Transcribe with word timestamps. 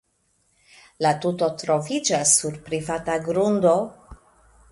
La 1.05 1.11
tuto 1.25 1.49
troviĝas 1.63 2.33
sur 2.39 2.57
privata 2.69 3.19
grundo. 3.31 3.77